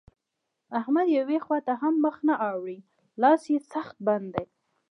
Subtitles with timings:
[0.69, 2.79] د احمد يوې خوا ته هم مخ نه اوړي؛
[3.21, 4.45] لاس يې سخت بند دی.